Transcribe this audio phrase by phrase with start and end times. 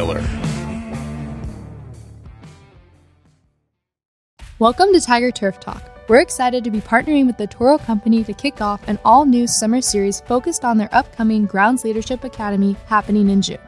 [0.00, 0.24] Miller.
[4.58, 5.82] Welcome to Tiger Turf Talk.
[6.08, 9.46] We're excited to be partnering with the Toro Company to kick off an all new
[9.46, 13.58] summer series focused on their upcoming Grounds Leadership Academy happening in June.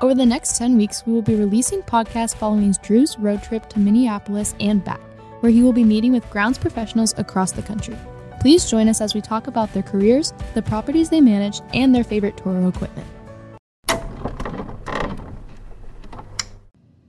[0.00, 3.78] Over the next 10 weeks, we will be releasing podcasts following Drew's road trip to
[3.78, 5.00] Minneapolis and back,
[5.40, 7.96] where he will be meeting with grounds professionals across the country.
[8.40, 12.04] Please join us as we talk about their careers, the properties they manage, and their
[12.04, 13.06] favorite Toro equipment.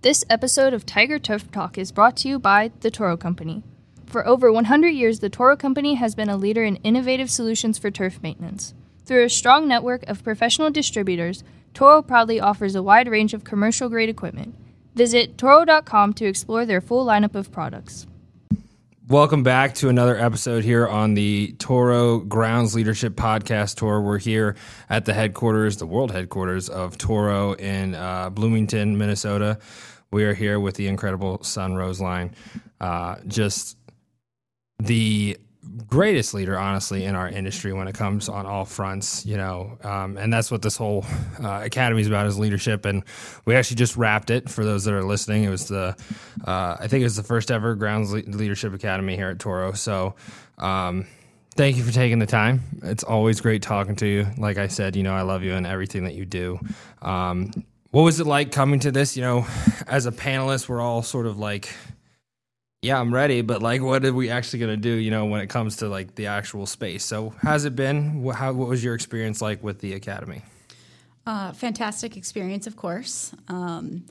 [0.05, 3.63] This episode of Tiger Turf Talk is brought to you by the Toro Company.
[4.05, 7.89] For over 100 years, the Toro Company has been a leader in innovative solutions for
[7.89, 8.75] turf maintenance.
[9.03, 13.89] Through a strong network of professional distributors, Toro proudly offers a wide range of commercial
[13.89, 14.53] grade equipment.
[14.93, 18.05] Visit Toro.com to explore their full lineup of products.
[19.07, 24.01] Welcome back to another episode here on the Toro Grounds Leadership Podcast Tour.
[24.01, 24.55] We're here
[24.87, 29.57] at the headquarters, the world headquarters of Toro in uh, Bloomington, Minnesota.
[30.11, 32.31] We are here with the incredible Sun Roesslein.
[32.79, 33.77] Uh, just
[34.79, 35.37] the
[35.87, 40.17] greatest leader, honestly, in our industry when it comes on all fronts, you know, um,
[40.17, 41.05] and that's what this whole
[41.43, 42.85] uh, academy is about is leadership.
[42.85, 43.03] And
[43.45, 45.43] we actually just wrapped it for those that are listening.
[45.43, 45.95] It was the,
[46.45, 49.73] uh, I think it was the first ever Grounds Le- Leadership Academy here at Toro.
[49.73, 50.15] So,
[50.57, 51.07] um,
[51.55, 52.62] thank you for taking the time.
[52.84, 54.27] It's always great talking to you.
[54.37, 56.59] Like I said, you know, I love you and everything that you do.
[57.01, 57.51] Um,
[57.96, 59.15] what was it like coming to this?
[59.15, 59.48] You know,
[59.88, 61.74] as a panelist, we're all sort of like,
[62.82, 65.40] yeah, I'm ready, but like, what are we actually going to do, you know, when
[65.40, 67.06] it comes to like the actual space?
[67.06, 68.22] So, how's it been?
[68.22, 70.41] What, how, what was your experience like with the academy?
[71.25, 73.34] Uh, fantastic experience, of course.
[73.47, 74.03] Um,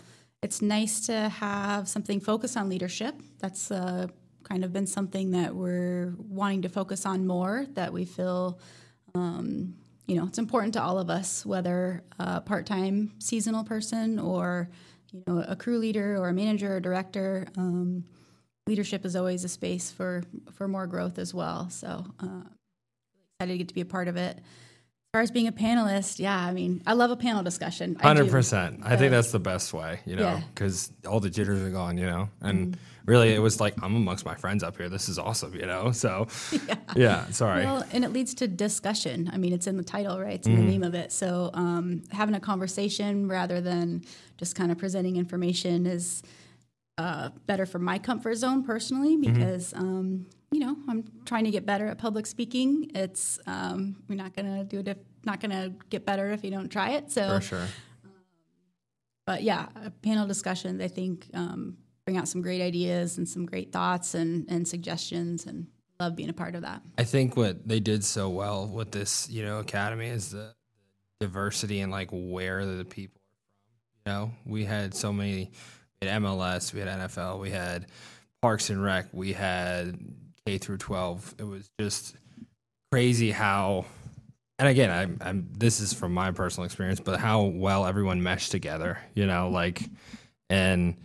[0.42, 3.14] it's nice to have something focused on leadership.
[3.38, 4.06] That's uh,
[4.44, 8.58] kind of been something that we're wanting to focus on more, that we feel.
[9.14, 9.74] Um,
[10.06, 14.68] you know, it's important to all of us, whether a part-time seasonal person or
[15.12, 17.46] you know a crew leader or a manager or director.
[17.56, 18.04] Um,
[18.66, 20.22] leadership is always a space for
[20.52, 21.70] for more growth as well.
[21.70, 22.42] So uh,
[23.40, 24.40] excited to get to be a part of it.
[25.14, 27.94] As far as being a panelist, yeah, I mean, I love a panel discussion.
[27.94, 28.80] Hundred percent.
[28.82, 31.08] I think that's the best way, you know, because yeah.
[31.08, 32.72] all the jitters are gone, you know, and.
[32.72, 32.80] Mm-hmm.
[33.06, 34.88] Really, it was like I'm amongst my friends up here.
[34.88, 35.92] This is awesome, you know.
[35.92, 36.26] So,
[36.66, 37.66] yeah, yeah sorry.
[37.66, 39.28] Well, and it leads to discussion.
[39.30, 40.36] I mean, it's in the title, right?
[40.36, 40.64] It's in mm-hmm.
[40.64, 41.12] the name of it.
[41.12, 44.06] So, um, having a conversation rather than
[44.38, 46.22] just kind of presenting information is
[46.98, 49.32] uh, better for my comfort zone personally mm-hmm.
[49.32, 49.84] because mm-hmm.
[49.84, 52.90] um, you know I'm trying to get better at public speaking.
[52.94, 56.68] It's um, we're not gonna do it if not gonna get better if you don't
[56.68, 57.10] try it.
[57.10, 57.62] So for sure.
[58.04, 58.12] Um,
[59.26, 59.68] but yeah,
[60.02, 64.46] panel discussions I think um, bring out some great ideas and some great thoughts and
[64.48, 65.66] and suggestions and
[65.98, 66.82] love being a part of that.
[66.98, 70.54] I think what they did so well with this you know academy is the
[71.20, 74.12] diversity and like where the people are from.
[74.12, 75.50] You know, we had so many
[76.00, 77.86] we had MLS, we had NFL, we had
[78.42, 79.98] Parks and Rec, we had
[80.46, 81.36] K through 12.
[81.38, 82.16] It was just
[82.90, 83.86] crazy how
[84.58, 88.52] and again, I'm, I'm this is from my personal experience, but how well everyone meshed
[88.52, 89.82] together, you know, like
[90.48, 90.96] and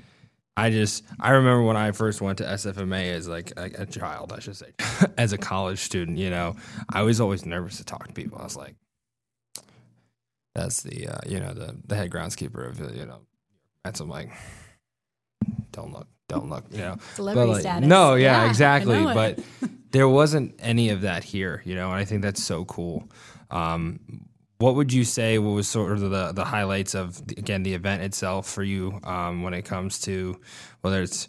[0.59, 4.33] I just I remember when I first went to SFMA as like a, a child,
[4.33, 4.71] I should say,
[5.17, 6.17] as a college student.
[6.17, 6.57] You know,
[6.91, 8.39] I was always nervous to talk to people.
[8.39, 8.75] I was like,
[10.55, 13.21] "That's the uh, you know the the head groundskeeper of you know."
[13.85, 14.31] That's I'm like,
[15.71, 16.97] don't look, don't look, you know.
[17.15, 17.87] Celebrity like, status.
[17.87, 19.03] No, yeah, yeah exactly.
[19.03, 19.39] But
[19.91, 23.09] there wasn't any of that here, you know, and I think that's so cool.
[23.51, 23.99] Um,
[24.59, 28.03] what would you say what was sort of the, the highlights of again the event
[28.03, 30.39] itself for you um, when it comes to
[30.81, 31.27] whether it's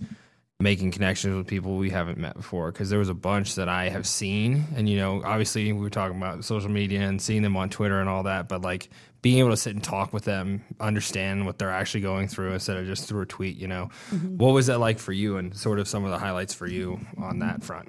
[0.58, 3.88] making connections with people we haven't met before because there was a bunch that I
[3.88, 7.56] have seen and you know obviously we were talking about social media and seeing them
[7.56, 8.90] on Twitter and all that but like
[9.22, 12.76] being able to sit and talk with them understand what they're actually going through instead
[12.76, 14.36] of just through a tweet you know mm-hmm.
[14.36, 17.00] what was that like for you and sort of some of the highlights for you
[17.19, 17.88] on that front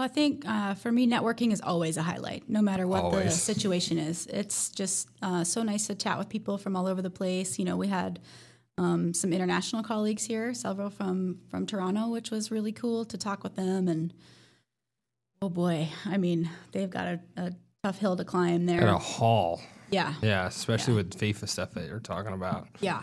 [0.00, 3.24] well, I think uh, for me, networking is always a highlight, no matter what always.
[3.24, 4.26] the situation is.
[4.28, 7.58] It's just uh, so nice to chat with people from all over the place.
[7.58, 8.18] You know, we had
[8.78, 13.44] um, some international colleagues here, several from from Toronto, which was really cool to talk
[13.44, 13.88] with them.
[13.88, 14.14] And
[15.42, 17.52] oh boy, I mean, they've got a, a
[17.84, 18.80] tough hill to climb there.
[18.80, 19.60] And a haul.
[19.90, 20.14] Yeah.
[20.22, 20.98] Yeah, especially yeah.
[20.98, 22.68] with FIFA stuff that you're talking about.
[22.80, 23.02] Yeah.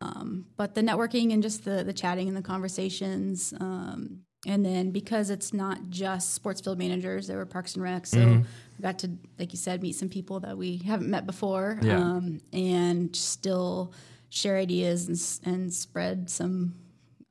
[0.00, 3.52] Um, but the networking and just the the chatting and the conversations.
[3.60, 8.06] Um, and then because it's not just sports field managers, there were Parks and Rec,
[8.06, 8.40] so mm-hmm.
[8.40, 11.98] we got to, like you said, meet some people that we haven't met before, yeah.
[11.98, 13.92] um, and still
[14.30, 15.08] share ideas
[15.44, 16.74] and, and spread some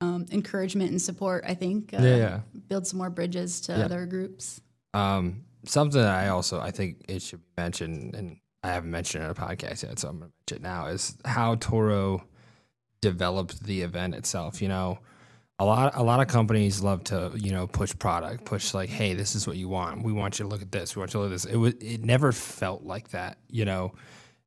[0.01, 1.43] um, encouragement and support.
[1.47, 3.85] I think, uh, yeah, yeah, build some more bridges to yeah.
[3.85, 4.61] other groups.
[4.93, 9.23] Um, something that I also I think it should be mentioned, and I haven't mentioned
[9.23, 10.87] it in a podcast yet, so I'm going to mention it now.
[10.87, 12.23] Is how Toro
[13.01, 14.61] developed the event itself.
[14.61, 14.99] You know,
[15.59, 19.13] a lot a lot of companies love to you know push product, push like, hey,
[19.13, 20.03] this is what you want.
[20.03, 20.95] We want you to look at this.
[20.95, 21.45] We want you to look at this.
[21.45, 23.37] It was it never felt like that.
[23.49, 23.93] You know,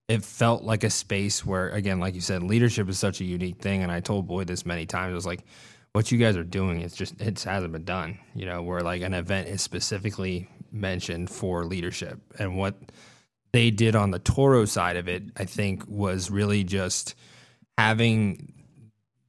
[0.09, 3.61] it felt like a space where again, like you said, leadership is such a unique
[3.61, 3.83] thing.
[3.83, 5.13] And I told Boyd this many times.
[5.13, 5.45] I was like,
[5.93, 8.19] what you guys are doing it's just it hasn't been done.
[8.35, 12.75] You know, where like an event is specifically mentioned for leadership and what
[13.53, 17.15] they did on the Toro side of it, I think, was really just
[17.77, 18.53] having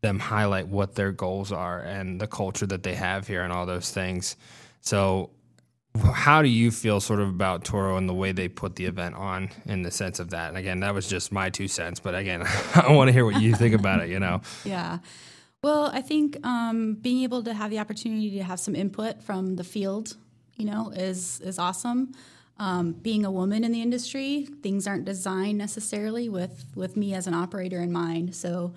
[0.01, 3.65] them highlight what their goals are and the culture that they have here and all
[3.65, 4.35] those things.
[4.81, 5.31] So,
[6.13, 9.15] how do you feel sort of about Toro and the way they put the event
[9.15, 10.49] on in the sense of that?
[10.49, 12.43] And again, that was just my two cents, but again,
[12.75, 14.41] I want to hear what you think about it, you know?
[14.65, 14.99] Yeah.
[15.61, 19.55] Well, I think um, being able to have the opportunity to have some input from
[19.55, 20.17] the field,
[20.57, 22.11] you know, is is awesome.
[22.63, 27.27] Um, being a woman in the industry, things aren't designed necessarily with with me as
[27.27, 28.33] an operator in mind.
[28.33, 28.73] So,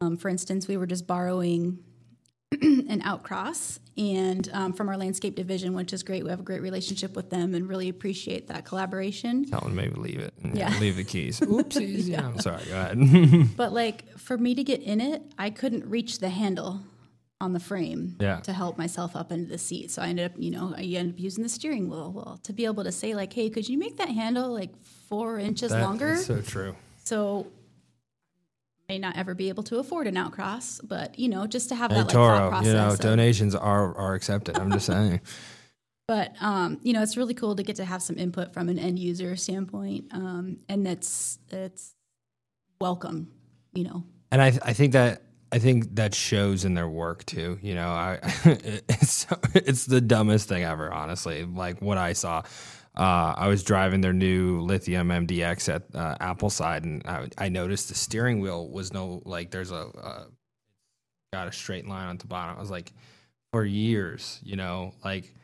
[0.00, 1.80] um, for instance, we were just borrowing
[2.52, 6.22] an outcross and um, from our landscape division, which is great.
[6.22, 9.46] We have a great relationship with them and really appreciate that collaboration.
[9.46, 10.32] Tell them maybe leave it.
[10.52, 10.72] Yeah.
[10.78, 11.40] Leave the keys.
[11.40, 12.06] Oopsies.
[12.06, 12.24] yeah.
[12.24, 12.62] I'm sorry.
[12.66, 13.48] Go ahead.
[13.56, 16.82] But like for me to get in it, I couldn't reach the handle
[17.40, 18.40] on the frame Yeah.
[18.40, 19.90] to help myself up into the seat.
[19.90, 22.12] So I ended up, you know, I ended up using the steering wheel.
[22.12, 24.70] Well, to be able to say like, hey, could you make that handle like
[25.08, 26.12] four inches That longer?
[26.12, 26.74] is so true.
[27.02, 27.46] so
[28.88, 31.90] may not ever be able to afford an outcross, but you know, just to have
[31.90, 32.66] Hey, that like thought process.
[32.68, 34.56] you know, of- donations are are accepted.
[34.58, 35.20] I'm just saying.
[36.08, 38.78] but um, you know, it's really cool to get to have some input from an
[38.78, 41.94] end user standpoint, um, and that's it's
[42.80, 43.32] welcome.
[43.72, 45.22] You know, and I I think that
[45.54, 47.60] I think that shows in their work too.
[47.62, 48.18] You know, I
[48.88, 49.24] it's
[49.54, 50.92] it's the dumbest thing ever.
[50.92, 52.42] Honestly, like what I saw.
[52.96, 57.88] Uh, I was driving their new lithium MDX at uh, Appleside, and I, I noticed
[57.88, 60.24] the steering wheel was no like there's a uh,
[61.32, 62.56] got a straight line on the bottom.
[62.56, 62.92] I was like,
[63.52, 65.34] for years, you know, like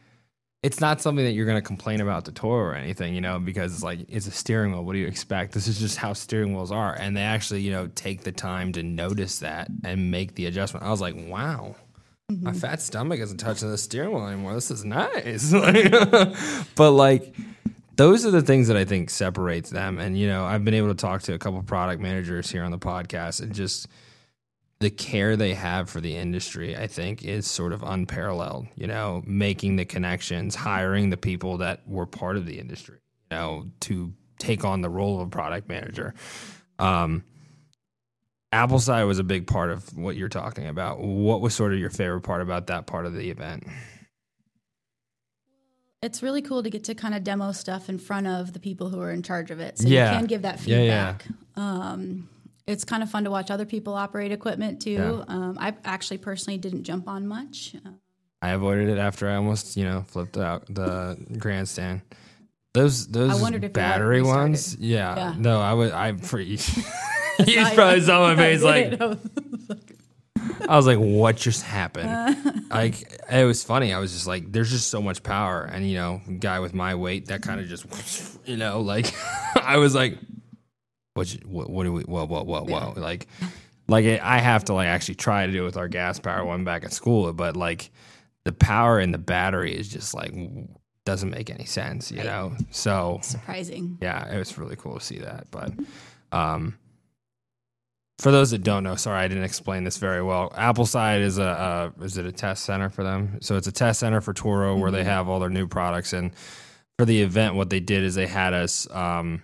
[0.62, 3.38] it's not something that you're going to complain about the Toro or anything, you know,
[3.38, 4.84] because it's like it's a steering wheel.
[4.84, 5.52] What do you expect?
[5.52, 8.72] This is just how steering wheels are, and they actually, you know, take the time
[8.72, 10.84] to notice that and make the adjustment.
[10.84, 11.76] I was like, wow.
[12.28, 12.60] My mm-hmm.
[12.60, 14.54] fat stomach isn't touching the steering wheel anymore.
[14.54, 15.52] This is nice.
[16.76, 17.34] But like,
[17.96, 19.98] those are the things that I think separates them.
[19.98, 22.70] And you know, I've been able to talk to a couple product managers here on
[22.70, 23.88] the podcast, and just
[24.80, 28.66] the care they have for the industry, I think, is sort of unparalleled.
[28.76, 32.98] You know, making the connections, hiring the people that were part of the industry,
[33.30, 36.14] you know, to take on the role of a product manager.
[36.78, 37.24] Um,
[38.54, 40.98] Appleside was a big part of what you're talking about.
[40.98, 43.64] What was sort of your favorite part about that part of the event?
[46.02, 48.88] it's really cool to get to kind of demo stuff in front of the people
[48.88, 50.10] who are in charge of it, so Yeah.
[50.12, 51.12] you can give that Yeah, yeah.
[51.18, 51.26] feedback.
[51.56, 52.28] Um,
[52.70, 54.92] it's kind of fun to watch other people operate equipment too.
[54.92, 55.24] Yeah.
[55.28, 57.74] Um, I actually personally didn't jump on much.
[57.84, 57.90] Uh,
[58.42, 62.02] I avoided it after I almost, you know, flipped out the grandstand.
[62.72, 63.40] Those those
[63.72, 65.16] battery ones, yeah.
[65.16, 65.34] Yeah.
[65.36, 65.90] No, I was.
[65.90, 66.56] I pretty.
[66.56, 69.00] He's probably saw my face like
[70.68, 73.92] I was like, "What just happened?" like it was funny.
[73.92, 76.94] I was just like, "There's just so much power," and you know, guy with my
[76.94, 77.86] weight, that kind of just,
[78.46, 79.12] you know, like
[79.56, 80.16] I was like,
[81.14, 81.28] "What?
[81.44, 81.70] What?
[81.70, 82.02] What do we?
[82.02, 83.26] Whoa, whoa, whoa, whoa!" Like,
[83.88, 86.44] like it, I have to like actually try to do it with our gas power
[86.44, 87.90] one back at school, but like
[88.44, 90.32] the power in the battery is just like
[91.04, 92.54] doesn't make any sense, you know.
[92.70, 93.98] So surprising.
[94.00, 95.50] yeah, it was really cool to see that.
[95.50, 95.72] But
[96.32, 96.78] um,
[98.18, 100.50] for those that don't know, sorry, I didn't explain this very well.
[100.50, 103.38] Appleside is a uh, is it a test center for them?
[103.40, 106.12] So it's a test center for Toro where they have all their new products.
[106.12, 106.32] And
[106.98, 108.88] for the event, what they did is they had us.
[108.90, 109.42] Um,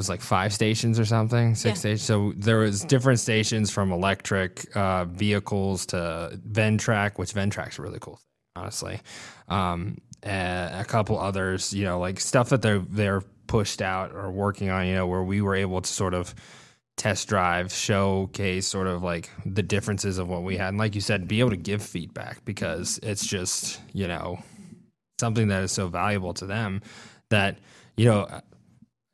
[0.00, 1.80] was like five stations or something, six Yeah.
[1.80, 2.02] stations.
[2.02, 7.98] So there was different stations from electric uh, vehicles to Ventrac, which Ventrac's a really
[8.00, 8.26] cool thing,
[8.56, 9.00] honestly.
[9.48, 14.30] Um, a, a couple others, you know, like stuff that they're they're pushed out or
[14.30, 16.34] working on, you know, where we were able to sort of
[16.96, 21.00] test drive, showcase sort of like the differences of what we had, and like you
[21.00, 24.38] said, be able to give feedback because it's just you know
[25.18, 26.80] something that is so valuable to them
[27.30, 27.58] that
[27.96, 28.26] you know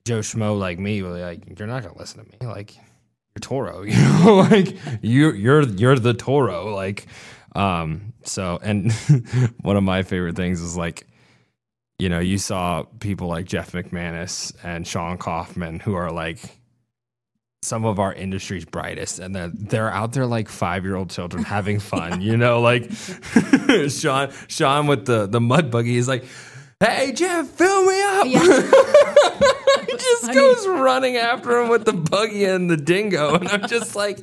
[0.06, 3.96] Joe Schmo like me, like you're not gonna listen to me, like you're Toro, you
[3.96, 7.06] know, like you're you're you're the Toro, like
[7.54, 8.12] um.
[8.22, 8.92] So, and
[9.62, 11.06] one of my favorite things is like,
[11.98, 16.40] you know, you saw people like Jeff McManus and Sean Kaufman who are like
[17.62, 21.42] some of our industry's brightest, and they're they're out there like five year old children
[21.42, 22.92] having fun, you know, like
[23.88, 26.24] Sean Sean with the the mud buggy is like
[26.80, 28.40] "Hey Jeff, fill me up!" Yeah.
[29.86, 30.34] he just funny.
[30.34, 34.18] goes running after him with the buggy and the dingo, and I'm just like.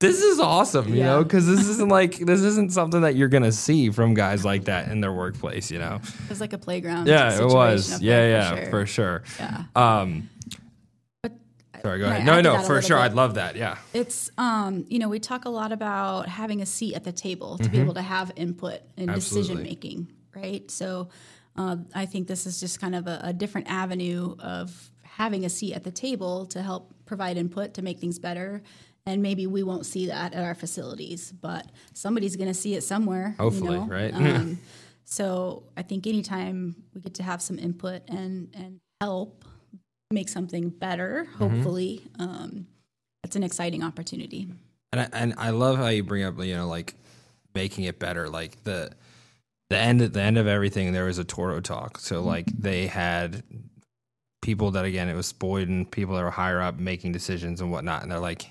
[0.00, 3.52] This is awesome, you know, because this isn't like this isn't something that you're gonna
[3.52, 6.00] see from guys like that in their workplace, you know.
[6.02, 7.06] It was like a playground.
[7.06, 8.02] Yeah, it was.
[8.02, 9.22] Yeah, yeah, for for sure.
[9.38, 9.62] Yeah.
[9.76, 10.28] Um,
[11.22, 11.30] But
[11.82, 12.26] sorry, go ahead.
[12.26, 12.96] No, no, for sure.
[12.96, 13.04] bit?
[13.04, 13.54] I'd love that.
[13.54, 13.78] Yeah.
[13.94, 17.58] It's um, you know, we talk a lot about having a seat at the table
[17.58, 19.10] to be able to have input in Mm-hmm.
[19.14, 19.42] Absolutely.
[19.54, 20.68] decision making, right?
[20.68, 21.10] So
[21.56, 25.48] uh, I think this is just kind of a, a different avenue of having a
[25.50, 28.62] seat at the table to help provide input to make things better.
[29.04, 32.82] And maybe we won't see that at our facilities, but somebody's going to see it
[32.82, 33.34] somewhere.
[33.38, 33.86] you Hopefully, know?
[33.86, 34.14] right?
[34.14, 34.58] Um,
[35.04, 39.44] so I think anytime we get to have some input and and help
[40.10, 41.38] make something better, Mm-hmm.
[41.54, 42.66] hopefully, um,
[43.24, 44.48] it's an exciting opportunity.
[44.92, 46.94] And I, and I love how you bring up, you know, like
[47.54, 48.28] making it better.
[48.28, 48.92] Like the
[49.72, 51.98] the end at the end of everything, there was a Toro talk.
[51.98, 52.26] So mm-hmm.
[52.26, 53.42] like they had
[54.42, 57.72] people that again, it was Boyd and people that were higher up making decisions and
[57.72, 58.48] whatnot, and they're like,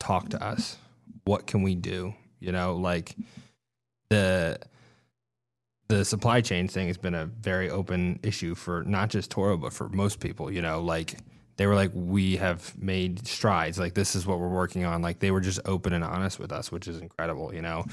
[0.00, 0.76] talk to us.
[1.24, 2.14] What can we do?
[2.40, 3.14] You know, like
[4.08, 4.58] the
[5.88, 9.72] the supply chain thing has been a very open issue for not just Toro, but
[9.72, 10.50] for most people.
[10.50, 11.16] You know, like
[11.58, 13.78] they were like, we have made strides.
[13.78, 15.02] Like this is what we're working on.
[15.02, 17.54] Like they were just open and honest with us, which is incredible.
[17.54, 17.84] You know,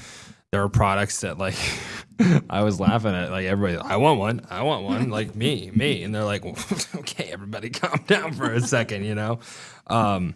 [0.52, 1.56] there are products that like
[2.50, 3.30] I was laughing at.
[3.30, 4.46] Like everybody, I want one.
[4.50, 5.10] I want one.
[5.10, 6.44] Like me, me, and they're like,
[6.96, 9.04] okay, everybody, calm down for a second.
[9.04, 9.40] You know.
[9.86, 10.34] Um,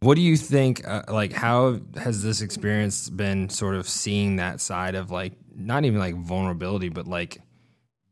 [0.00, 0.86] what do you think?
[0.86, 3.48] Uh, like, how has this experience been?
[3.48, 7.38] Sort of seeing that side of like not even like vulnerability, but like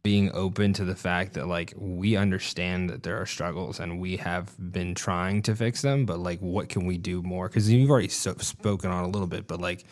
[0.02, 4.16] being open to the fact that like we understand that there are struggles and we
[4.16, 7.48] have been trying to fix them, but like what can we do more?
[7.48, 9.84] Because you've already so, spoken on a little bit, but like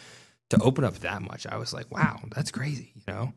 [0.51, 3.33] to open up that much, I was like, wow, that's crazy, you know.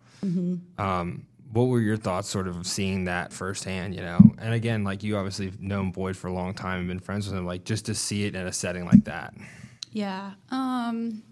[0.78, 4.34] Um, what were your thoughts, sort of seeing that firsthand, you know?
[4.38, 7.28] And again, like you obviously have known Boyd for a long time and been friends
[7.28, 9.34] with him, like just to see it in a setting like that.
[9.92, 10.32] Yeah.
[10.50, 11.24] Um,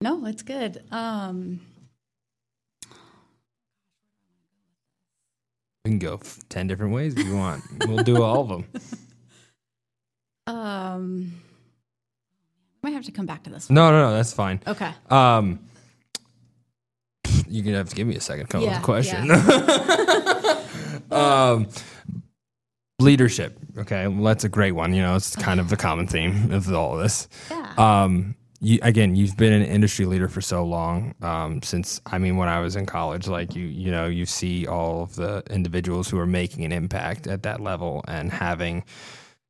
[0.00, 0.82] no, it's good.
[0.90, 1.60] Um,
[5.84, 7.62] We can go f- ten different ways if you want.
[7.86, 8.64] we'll do all of them.
[10.48, 11.32] um,
[12.86, 13.74] might have to come back to this one.
[13.74, 14.60] No, no, no, that's fine.
[14.64, 14.92] Okay.
[15.10, 15.58] Um,
[17.48, 19.28] you're gonna have to give me a second to come up Yeah, with a question.
[21.10, 21.66] um,
[23.00, 23.58] leadership.
[23.76, 24.94] Okay, well, that's a great one.
[24.94, 27.26] You know, it's kind of the common theme of all of this.
[27.50, 27.74] Yeah.
[27.76, 31.16] Um, you, again, you've been an industry leader for so long.
[31.22, 34.64] Um, since I mean, when I was in college, like you, you know, you see
[34.68, 38.84] all of the individuals who are making an impact at that level and having,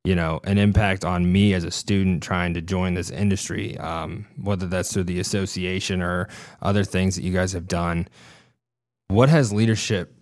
[0.07, 3.77] you know, an impact on me as a student trying to join this industry.
[3.77, 6.29] Um, whether that's through the association or
[6.61, 8.07] other things that you guys have done.
[9.09, 10.13] What has leadership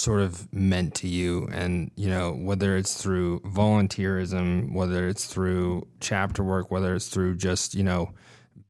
[0.00, 5.86] sort of meant to you and you know whether it's through volunteerism whether it's through
[6.00, 8.10] chapter work whether it's through just you know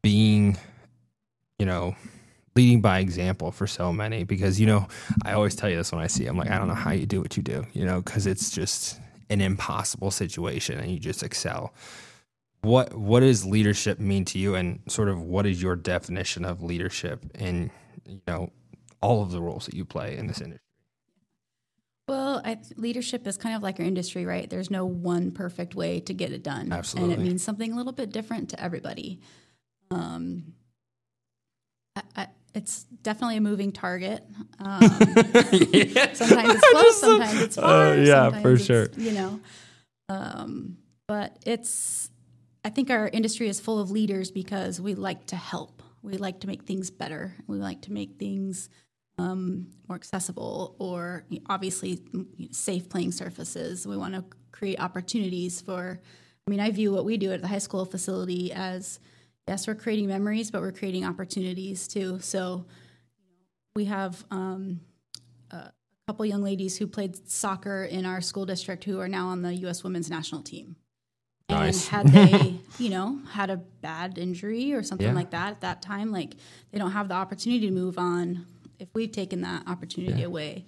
[0.02, 0.58] being
[1.58, 1.96] you know
[2.54, 4.86] leading by example for so many because you know
[5.24, 6.90] i always tell you this when i see it, i'm like i don't know how
[6.90, 9.00] you do what you do you know because it's just
[9.32, 11.72] an impossible situation and you just excel
[12.60, 16.62] what what does leadership mean to you and sort of what is your definition of
[16.62, 17.70] leadership in
[18.06, 18.50] you know
[19.00, 20.60] all of the roles that you play in this industry
[22.08, 24.48] Well, I, leadership is kind of like our industry, right?
[24.50, 26.72] There's no one perfect way to get it done.
[26.72, 27.14] Absolutely.
[27.14, 29.20] And it means something a little bit different to everybody.
[29.90, 30.54] Um,
[31.96, 34.24] I, I, it's definitely a moving target.
[34.58, 34.80] Um,
[35.62, 36.12] yeah.
[36.12, 37.88] sometimes it's close, sometimes it's far.
[37.88, 38.88] Uh, yeah, for sure.
[38.96, 39.40] You know,
[40.08, 42.10] um, but it's.
[42.64, 45.82] I think our industry is full of leaders because we like to help.
[46.00, 47.34] We like to make things better.
[47.48, 48.68] We like to make things
[49.18, 52.00] um, more accessible, or obviously
[52.52, 53.86] safe playing surfaces.
[53.86, 56.00] We want to create opportunities for.
[56.46, 58.98] I mean, I view what we do at the high school facility as
[59.48, 62.18] yes, we're creating memories, but we're creating opportunities too.
[62.20, 62.66] So
[63.74, 64.80] we have um,
[65.50, 65.70] a
[66.06, 69.54] couple young ladies who played soccer in our school district who are now on the
[69.56, 69.82] U.S.
[69.82, 70.76] women's national team.
[71.48, 71.92] Nice.
[71.92, 75.12] And had they, you know, had a bad injury or something Yeah.
[75.14, 76.34] like that at that time, like
[76.70, 78.46] they don't have the opportunity to move on
[78.78, 80.26] if we've taken that opportunity Yeah.
[80.26, 80.66] away.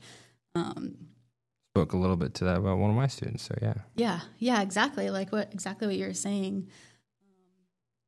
[0.54, 0.96] Um,
[1.74, 3.42] Spoke a little bit to that about one of my students.
[3.44, 5.10] So yeah, yeah, yeah, exactly.
[5.10, 6.68] Like what exactly what you're saying.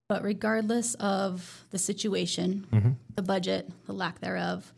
[0.09, 2.97] But regardless of the situation, Mhm.
[3.17, 4.73] the budget, the lack thereof,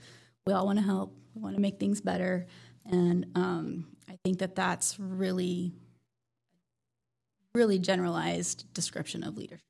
[0.47, 1.15] we all want to help.
[1.35, 2.47] We want to make things better,
[2.87, 5.73] and um, I think that that's really,
[7.55, 9.63] really generalized description of leadership.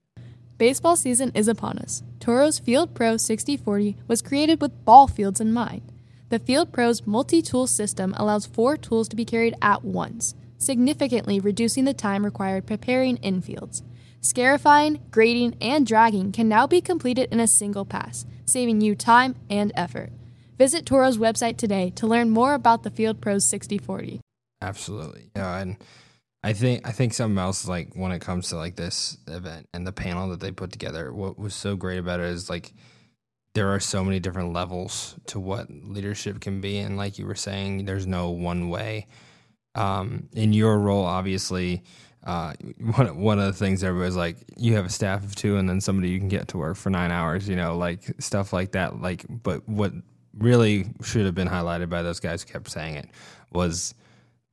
[0.58, 2.02] Baseball season is upon us.
[2.20, 5.82] Toro's Field Pro 6040 was created with ball fields in mind.
[6.30, 11.40] The Field Pro's multi tool system allows four tools to be carried at once, significantly
[11.40, 13.82] reducing the time required preparing infields.
[14.20, 19.36] Scarifying, grading, and dragging can now be completed in a single pass, saving you time
[19.48, 20.10] and effort.
[20.58, 24.20] Visit Toro's website today to learn more about the Field Pro's 6040.
[24.60, 25.30] Absolutely.
[25.36, 25.76] Yeah, and
[26.42, 29.86] I think I think something else like when it comes to like this event and
[29.86, 32.72] the panel that they put together, what was so great about it is like
[33.54, 37.34] there are so many different levels to what leadership can be and like you were
[37.36, 39.06] saying, there's no one way.
[39.74, 41.84] Um, in your role, obviously,
[42.28, 42.52] uh,
[42.96, 45.80] one one of the things everybody's like, you have a staff of two, and then
[45.80, 49.00] somebody you can get to work for nine hours, you know, like stuff like that.
[49.00, 49.92] Like, but what
[50.36, 53.08] really should have been highlighted by those guys who kept saying it
[53.50, 53.94] was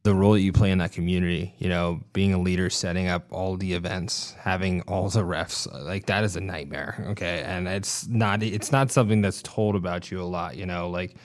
[0.04, 3.26] the role that you play in that community, you know, being a leader, setting up
[3.32, 7.04] all the events, having all the refs, like that is a nightmare.
[7.10, 7.42] Okay.
[7.44, 11.16] And it's not, it's not something that's told about you a lot, you know, like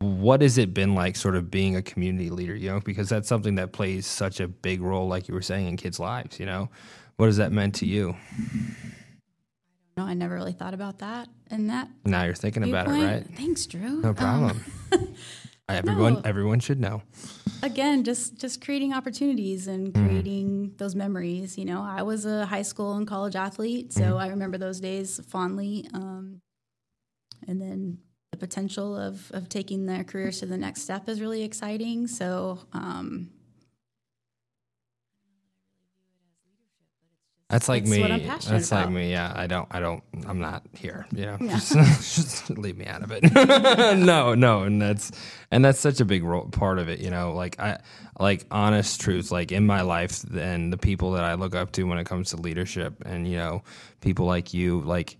[0.00, 3.28] what has it been like sort of being a community leader, you know, because that's
[3.28, 6.46] something that plays such a big role, like you were saying, in kids' lives, you
[6.46, 6.70] know,
[7.16, 8.16] what has that meant to you?
[9.96, 11.28] No, I never really thought about that.
[11.50, 13.26] And that now you're thinking about it, right?
[13.34, 14.00] Thanks, Drew.
[14.00, 14.62] No problem.
[14.92, 15.14] Um,
[15.68, 16.22] everyone, no.
[16.24, 17.02] everyone should know
[17.62, 20.06] again just just creating opportunities and mm-hmm.
[20.06, 20.78] creating mm.
[20.78, 24.20] those memories you know i was a high school and college athlete so mm.
[24.20, 26.40] i remember those days fondly um,
[27.46, 27.98] and then
[28.30, 32.58] the potential of of taking their careers to the next step is really exciting so
[32.72, 33.30] um,
[37.50, 38.02] That's like me.
[38.02, 38.70] That's about.
[38.70, 39.10] like me.
[39.10, 39.66] Yeah, I don't.
[39.70, 40.02] I don't.
[40.26, 41.06] I'm not here.
[41.12, 41.52] You know, yeah.
[41.52, 43.22] just, just leave me out of it.
[43.98, 45.10] no, no, and that's
[45.50, 46.98] and that's such a big role, part of it.
[46.98, 47.78] You know, like I
[48.20, 49.30] like honest truth.
[49.30, 52.30] Like in my life, and the people that I look up to when it comes
[52.30, 53.62] to leadership, and you know,
[54.02, 55.16] people like you, like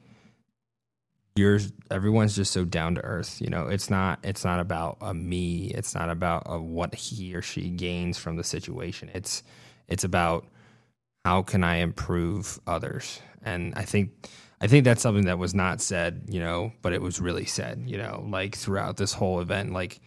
[1.38, 3.68] you're everyone's just so down to earth you know?
[3.68, 5.72] It's not it's not about a me.
[5.74, 9.10] It's not about a what he or she gains from the situation.
[9.14, 9.42] It's
[9.86, 10.46] it's about
[11.24, 13.20] how can I improve others?
[13.42, 14.10] And I think
[14.60, 17.84] I think that's something that was not said, you know, but it was really said,
[17.86, 20.00] you know, like throughout this whole event, like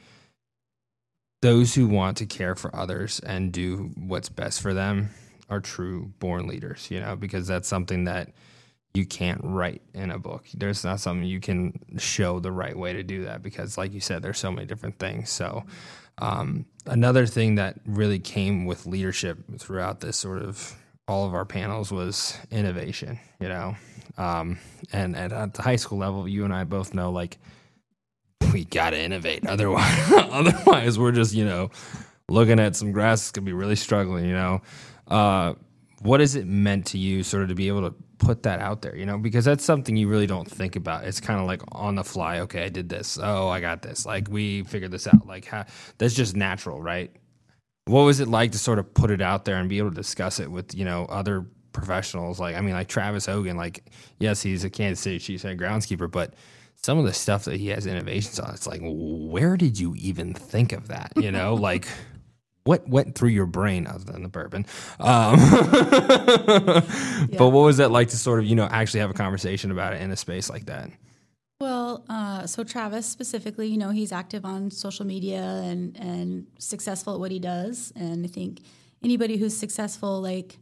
[1.42, 5.10] those who want to care for others and do what's best for them
[5.50, 8.30] are true born leaders, you know, because that's something that
[8.94, 10.46] you can't write in a book.
[10.54, 14.02] There's not something you can show the right way to do that because, like you
[14.02, 15.30] said, there's so many different things.
[15.30, 15.64] So,
[16.18, 20.76] um, another thing that really came with leadership throughout this sort of
[21.08, 23.76] all of our panels was innovation, you know.
[24.18, 24.60] Um,
[24.92, 27.38] and, and at the high school level, you and I both know like
[28.54, 29.46] we got to innovate.
[29.48, 31.70] Otherwise, otherwise we're just you know
[32.30, 34.26] looking at some grass that's gonna be really struggling.
[34.26, 34.62] You know,
[35.08, 35.54] uh,
[36.02, 38.82] what has it meant to you, sort of, to be able to put that out
[38.82, 38.96] there?
[38.96, 41.04] You know, because that's something you really don't think about.
[41.04, 42.40] It's kind of like on the fly.
[42.42, 43.20] Okay, I did this.
[43.22, 44.06] Oh, I got this.
[44.06, 45.28] Like we figured this out.
[45.28, 45.66] Like how,
[45.98, 47.12] that's just natural, right?
[47.86, 49.96] what was it like to sort of put it out there and be able to
[49.96, 53.84] discuss it with you know other professionals like i mean like travis hogan like
[54.20, 56.34] yes he's a kansas city chiefs head groundskeeper but
[56.76, 60.34] some of the stuff that he has innovations on it's like where did you even
[60.34, 61.88] think of that you know like
[62.64, 64.66] what went through your brain other than the bourbon
[65.00, 66.82] um, yeah.
[67.38, 69.94] but what was that like to sort of you know actually have a conversation about
[69.94, 70.90] it in a space like that
[71.62, 77.14] well, uh, so Travis specifically, you know, he's active on social media and and successful
[77.14, 78.62] at what he does, and I think
[79.04, 80.58] anybody who's successful, like,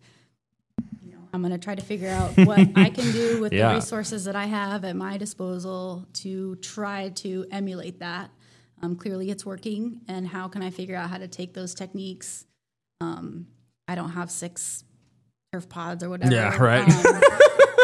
[1.02, 3.70] you know, I'm going to try to figure out what I can do with yeah.
[3.70, 8.30] the resources that I have at my disposal to try to emulate that.
[8.82, 12.46] Um, clearly, it's working, and how can I figure out how to take those techniques?
[13.02, 13.48] Um,
[13.88, 14.84] I don't have six
[15.52, 16.34] turf pods or whatever.
[16.34, 16.88] Yeah, right.
[16.88, 16.88] Um,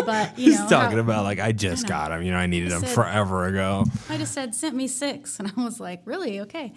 [0.06, 2.22] but you know, he's talking how, about like I just I got them.
[2.22, 3.86] You know, I needed I them said, forever ago.
[4.10, 6.74] I just said sent me six, and I was like, really okay.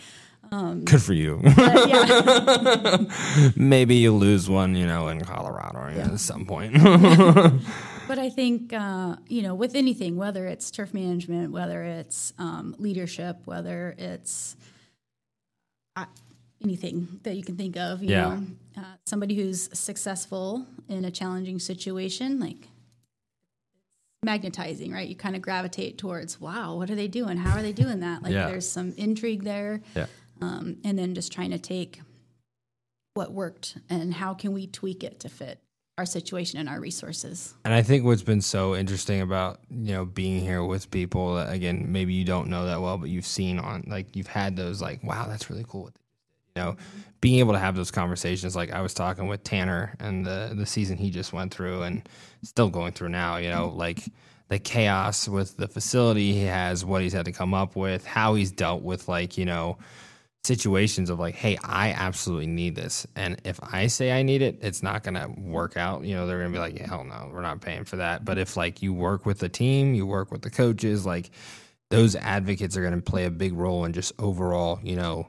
[0.51, 1.41] Um, Good for you.
[3.57, 6.13] Maybe you lose one, you know, in Colorado yeah.
[6.13, 6.75] at some point.
[8.09, 12.75] But I think uh, you know, with anything, whether it's turf management, whether it's um,
[12.79, 14.57] leadership, whether it's
[15.95, 16.07] uh,
[16.63, 18.23] anything that you can think of, you yeah.
[18.23, 18.43] know,
[18.79, 22.69] uh, somebody who's successful in a challenging situation, like
[24.25, 25.09] magnetizing, right?
[25.09, 27.37] You kind of gravitate towards, wow, what are they doing?
[27.37, 28.23] How are they doing that?
[28.23, 28.47] Like yeah.
[28.47, 29.81] there's some intrigue there.
[29.95, 30.07] Yeah.
[30.41, 32.01] Um, and then just trying to take
[33.15, 35.61] what worked and how can we tweak it to fit
[35.99, 37.55] our situation and our resources.
[37.65, 41.53] And I think what's been so interesting about, you know, being here with people that
[41.53, 44.81] again, maybe you don't know that well, but you've seen on like you've had those
[44.81, 45.91] like, wow, that's really cool
[46.55, 46.77] You know,
[47.21, 48.55] being able to have those conversations.
[48.55, 52.09] Like I was talking with Tanner and the the season he just went through and
[52.45, 53.37] still going through now.
[53.37, 54.05] You know, like
[54.49, 58.35] the chaos with the facility he has, what he's had to come up with, how
[58.35, 59.79] he's dealt with like you know
[60.45, 63.07] situations of like, hey, I absolutely need this.
[63.15, 66.05] And if I say I need it, it's not going to work out.
[66.05, 68.25] You know, they're going to be like, hell no, we're not paying for that.
[68.25, 71.31] But if like you work with the team, you work with the coaches, like
[71.91, 75.27] those advocates are going to play a big role in just overall, you know,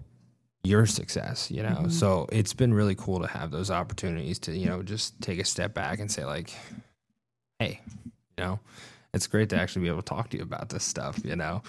[0.63, 1.69] your success, you know.
[1.69, 1.89] Mm-hmm.
[1.89, 5.45] So it's been really cool to have those opportunities to, you know, just take a
[5.45, 6.53] step back and say like,
[7.59, 7.81] hey,
[8.37, 8.59] you know,
[9.13, 11.61] it's great to actually be able to talk to you about this stuff, you know.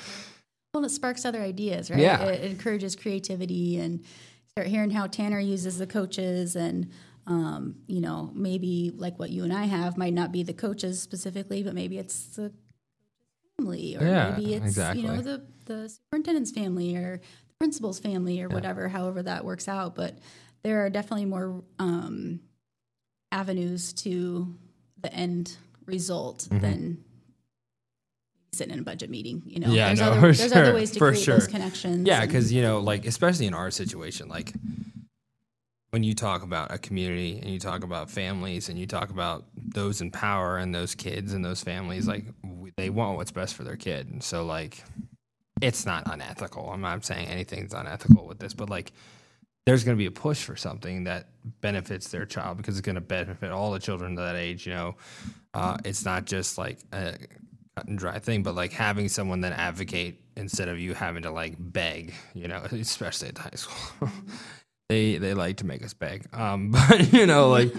[0.74, 2.00] Well, it sparks other ideas, right?
[2.00, 2.22] Yeah.
[2.24, 4.04] It, it encourages creativity and
[4.48, 6.90] start hearing how Tanner uses the coaches and
[7.26, 11.00] um, you know, maybe like what you and I have might not be the coaches
[11.00, 12.52] specifically, but maybe it's the
[13.56, 15.02] family or yeah, maybe it's exactly.
[15.02, 18.54] you know the the superintendent's family or the principal's family or yeah.
[18.54, 19.94] whatever, however that works out.
[19.94, 20.18] But
[20.62, 22.40] there are definitely more um,
[23.30, 24.54] avenues to
[25.00, 25.56] the end
[25.86, 26.58] result mm-hmm.
[26.58, 27.04] than
[28.52, 29.42] sitting in a budget meeting.
[29.46, 31.38] You know, yeah, there's, no, other, there's sure, other ways to create sure.
[31.38, 32.06] those connections.
[32.06, 34.52] Yeah, because you know, like especially in our situation, like
[35.90, 39.44] when you talk about a community and you talk about families and you talk about
[39.54, 42.24] those in power and those kids and those families, like
[42.76, 44.82] they want what's best for their kid, and so like
[45.60, 46.70] it's not unethical.
[46.70, 48.92] I'm not saying anything's unethical with this, but like
[49.66, 51.28] there's going to be a push for something that
[51.60, 54.66] benefits their child because it's going to benefit all the children of that age.
[54.66, 54.96] You know,
[55.52, 57.14] uh, it's not just like a
[57.94, 62.14] dry thing, but like having someone that advocate instead of you having to like beg,
[62.34, 64.08] you know, especially at high school.
[64.88, 66.26] they they like to make us beg.
[66.32, 67.72] Um, but you know, like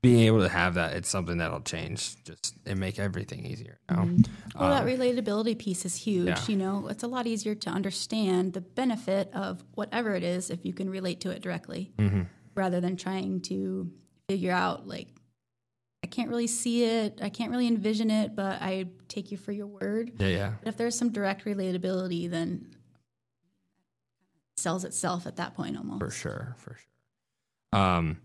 [0.00, 3.78] being able to have that, it's something that'll change just and make everything easier.
[3.90, 4.02] You know?
[4.02, 4.58] mm-hmm.
[4.58, 6.28] Well, um, that relatability piece is huge.
[6.28, 6.40] Yeah.
[6.46, 10.64] You know, it's a lot easier to understand the benefit of whatever it is if
[10.64, 12.22] you can relate to it directly, mm-hmm.
[12.54, 13.90] rather than trying to
[14.28, 15.08] figure out like
[16.08, 17.20] can't really see it.
[17.22, 20.12] I can't really envision it, but I take you for your word.
[20.18, 20.52] Yeah, yeah.
[20.58, 22.66] But if there's some direct relatability, then
[24.56, 26.00] it sells itself at that point almost.
[26.00, 27.80] For sure, for sure.
[27.80, 28.18] Um,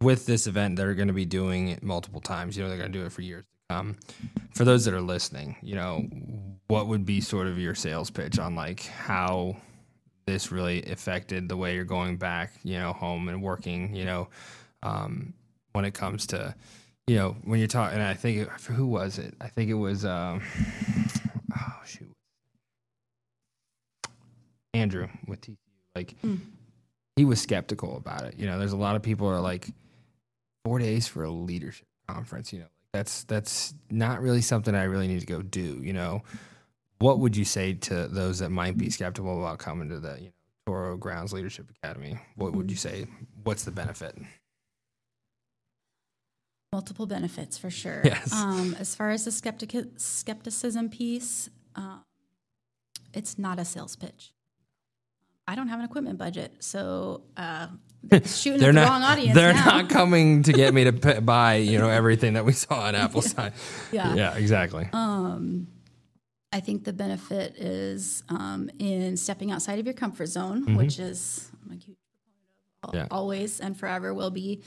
[0.00, 2.56] with this event, they're going to be doing it multiple times.
[2.56, 3.96] You know, they're going to do it for years to come.
[4.54, 6.06] For those that are listening, you know,
[6.68, 9.56] what would be sort of your sales pitch on like how
[10.26, 14.28] this really affected the way you're going back, you know, home and working, you know,
[14.82, 15.34] um,
[15.72, 16.54] when it comes to,
[17.06, 17.98] you know, when you're talking.
[17.98, 19.34] And I think it, who was it?
[19.40, 20.04] I think it was.
[20.04, 20.42] Um,
[21.56, 22.12] oh shoot,
[24.74, 25.56] Andrew with TCU.
[25.94, 26.38] Like mm.
[27.16, 28.34] he was skeptical about it.
[28.38, 29.68] You know, there's a lot of people are like
[30.64, 32.52] four days for a leadership conference.
[32.52, 35.80] You know, like that's that's not really something I really need to go do.
[35.82, 36.22] You know,
[36.98, 40.26] what would you say to those that might be skeptical about coming to the you
[40.26, 40.32] know
[40.66, 42.18] Toro Grounds Leadership Academy?
[42.36, 43.06] What would you say?
[43.42, 44.16] What's the benefit?
[46.72, 48.00] Multiple benefits for sure.
[48.04, 48.32] Yes.
[48.32, 51.98] Um, as far as the skeptic skepticism piece, uh,
[53.12, 54.32] it's not a sales pitch.
[55.48, 57.66] I don't have an equipment budget, so uh,
[58.24, 59.34] shooting at the not, wrong audience.
[59.34, 59.64] They're now.
[59.64, 62.94] not coming to get me to p- buy, you know, everything that we saw at
[62.94, 63.50] Apple yeah.
[63.90, 64.14] yeah.
[64.14, 64.88] yeah, exactly.
[64.92, 65.66] Um,
[66.52, 70.76] I think the benefit is um, in stepping outside of your comfort zone, mm-hmm.
[70.76, 71.96] which is I'm a huge
[72.80, 73.16] proponent of, yeah.
[73.16, 74.62] always and forever will be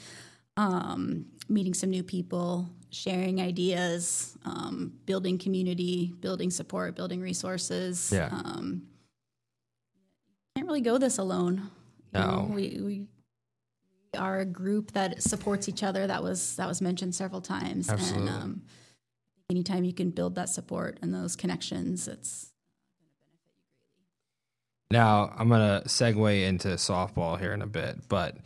[0.56, 8.10] um, meeting some new people, sharing ideas, um, building community, building support, building resources.
[8.12, 8.28] Yeah.
[8.32, 8.82] Um,
[10.56, 11.70] can't really go this alone.
[12.14, 12.26] You no.
[12.26, 13.06] Know, we, we
[14.18, 16.06] are a group that supports each other.
[16.06, 17.90] That was that was mentioned several times.
[17.90, 18.28] Absolutely.
[18.28, 18.62] And um,
[19.50, 22.52] anytime you can build that support and those connections, it's
[24.90, 28.36] now I'm gonna segue into softball here in a bit, but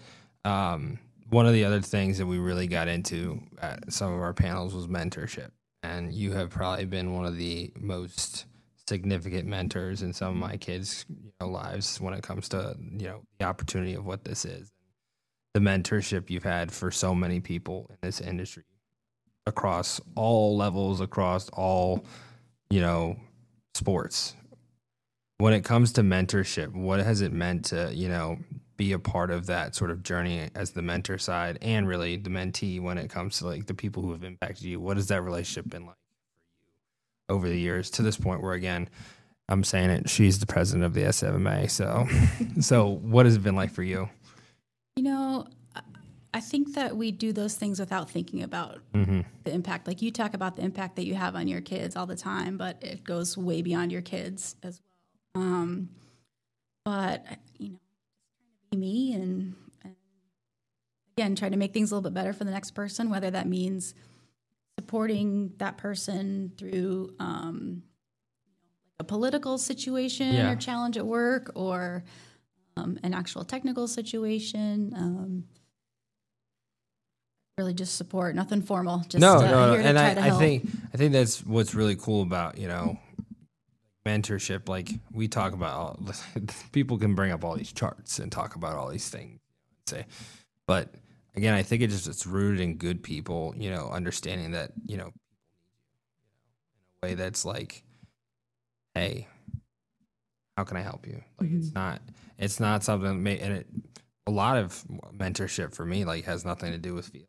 [0.44, 0.98] um,
[1.30, 4.74] one of the other things that we really got into at some of our panels
[4.74, 5.50] was mentorship.
[5.82, 8.46] And you have probably been one of the most
[8.88, 13.06] significant mentors in some of my kids' you know, lives when it comes to you
[13.06, 14.72] know the opportunity of what this is,
[15.54, 18.64] the mentorship you've had for so many people in this industry
[19.46, 22.04] across all levels, across all
[22.70, 23.16] you know
[23.74, 24.34] sports.
[25.36, 28.38] When it comes to mentorship, what has it meant to you know
[28.78, 32.30] be a part of that sort of journey as the mentor side and really the
[32.30, 34.80] mentee when it comes to like the people who have impacted you?
[34.80, 38.54] What has that relationship been like for you over the years to this point where
[38.54, 38.88] again
[39.50, 42.06] i'm saying it she's the president of the SFMA so
[42.60, 44.08] so what has it been like for you?
[44.96, 45.46] You know
[46.32, 49.20] i think that we do those things without thinking about mm-hmm.
[49.42, 49.88] the impact.
[49.88, 52.56] Like you talk about the impact that you have on your kids all the time
[52.56, 55.44] but it goes way beyond your kids as well.
[55.44, 55.88] Um,
[56.84, 57.47] but you know, be
[58.76, 59.94] me and, and
[61.16, 63.46] again try to make things a little bit better for the next person, whether that
[63.48, 63.94] means
[64.78, 67.82] supporting that person through um,
[69.00, 70.52] a political situation Yeah.
[70.52, 72.04] or challenge at work or
[72.76, 74.92] um, an actual technical situation.
[74.96, 75.44] Um,
[77.58, 79.00] really just support, nothing formal.
[79.08, 79.80] Just no, uh, no, no.
[79.80, 82.98] And I, I think I think that's what's really cool about you know
[84.08, 84.68] mentorship.
[84.68, 86.00] Like we talk about, all,
[86.72, 89.40] people can bring up all these charts and talk about all these things,
[89.86, 90.06] say,
[90.66, 90.94] but
[91.34, 93.54] again, I think it just it's rooted in good people.
[93.56, 95.12] You know, understanding that you know, in
[97.02, 97.82] a way that's like,
[98.94, 99.28] hey,
[100.56, 101.22] how can I help you?
[101.40, 101.78] Like it's mm-hmm.
[101.78, 102.02] not
[102.38, 103.66] it's not something and it
[104.26, 104.84] a lot of
[105.16, 107.28] mentorship for me like has nothing to do with field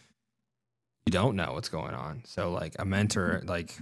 [1.06, 2.22] you don't know what's going on.
[2.26, 3.72] So like a mentor, like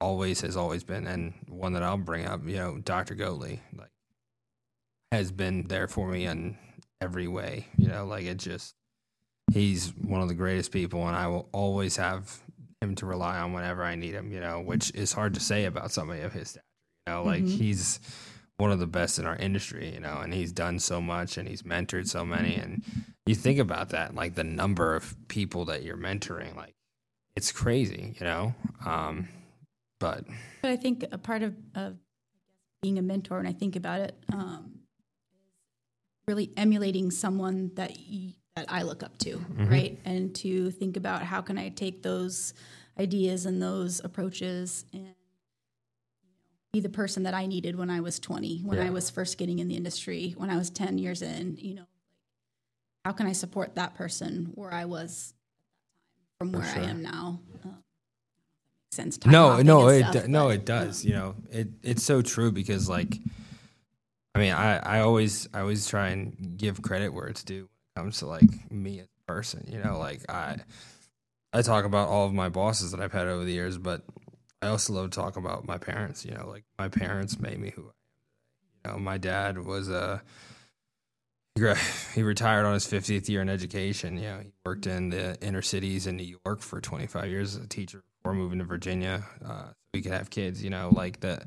[0.00, 3.14] always has always been, and one that I'll bring up, you know, Dr.
[3.14, 3.90] Goatley, like
[5.12, 6.58] has been there for me in
[7.00, 7.68] every way.
[7.78, 8.74] You know, like it just
[9.52, 12.40] he's one of the greatest people, and I will always have
[12.80, 14.32] him to rely on whenever I need him.
[14.32, 16.64] You know, which is hard to say about somebody of his stature.
[17.06, 17.48] You know, like Mhm.
[17.56, 18.00] he's
[18.56, 21.48] one of the best in our industry, you know, and he's done so much and
[21.48, 22.54] he's mentored so many.
[22.54, 22.82] And
[23.26, 26.74] you think about that, like the number of people that you're mentoring, like
[27.34, 28.54] it's crazy, you know?
[28.86, 29.28] Um,
[29.98, 30.24] but
[30.62, 31.96] But I think a part of, of
[32.80, 34.80] being a mentor, and I think about it, um,
[36.20, 39.98] is really emulating someone that y- that I look up to, right?
[40.04, 42.54] And to think about how can I take those
[43.00, 45.12] ideas and those approaches and
[46.74, 48.86] be the person that I needed when I was 20, when Yeah.
[48.86, 51.86] I was first getting in the industry, when I was 10 years in, you know,
[53.04, 55.34] how can I support that person where I was
[56.38, 56.82] from where sure.
[56.82, 57.40] I am now?
[57.64, 57.84] Um,
[58.90, 59.24] sense.
[59.24, 61.04] no, no, it stuff, do- no, it does.
[61.04, 63.18] You know, it it's so true because like,
[64.34, 67.68] I mean, I I always I always try and give credit where it's due when
[67.68, 69.64] it comes to like me as a person.
[69.70, 70.58] You know, like I
[71.52, 74.02] I talk about all of my bosses that I've had over the years, but
[74.64, 76.24] I also love to talk about my parents.
[76.24, 77.92] You know, like my parents made me who I am.
[78.84, 80.22] You know, my dad was a
[82.14, 84.16] he retired on his 50th year in education.
[84.16, 87.64] You know, he worked in the inner cities in New York for 25 years as
[87.64, 90.64] a teacher before moving to Virginia, uh, we could have kids.
[90.64, 91.44] You know, like the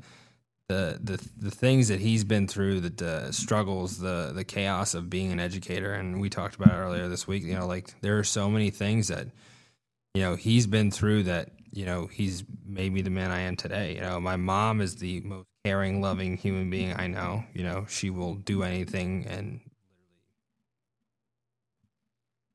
[0.68, 5.10] the the the things that he's been through, the, the struggles, the the chaos of
[5.10, 7.42] being an educator, and we talked about it earlier this week.
[7.42, 9.26] You know, like there are so many things that
[10.14, 13.54] you know he's been through that you know he's made me the man I am
[13.54, 13.94] today.
[13.94, 17.44] You know, my mom is the most caring, loving human being I know.
[17.54, 19.60] You know, she will do anything and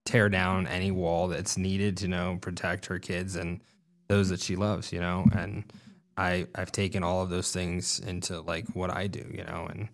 [0.05, 3.61] tear down any wall that's needed to you know protect her kids and
[4.09, 5.63] those that she loves you know and
[6.17, 9.87] i i've taken all of those things into like what i do you know and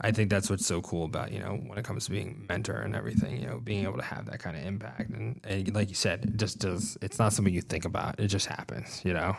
[0.00, 2.76] i think that's what's so cool about you know when it comes to being mentor
[2.76, 5.88] and everything you know being able to have that kind of impact and, and like
[5.88, 9.12] you said it just does it's not something you think about it just happens you
[9.12, 9.36] know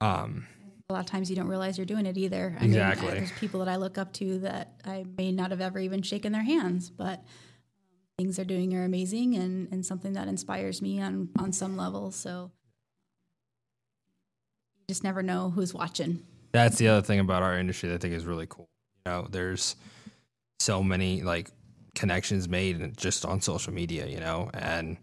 [0.00, 0.46] um
[0.90, 2.54] a lot of times you don't realize you're doing it either.
[2.60, 3.06] I Exactly.
[3.06, 6.02] Mean, there's people that I look up to that I may not have ever even
[6.02, 7.24] shaken their hands, but
[8.18, 12.10] things they're doing are amazing and, and something that inspires me on, on some level.
[12.10, 12.50] So
[14.80, 16.22] you just never know who's watching.
[16.52, 18.68] that's the other thing about our industry that I think is really cool.
[19.04, 19.76] You know, there's
[20.60, 21.50] so many like
[21.94, 24.96] connections made just on social media, you know, and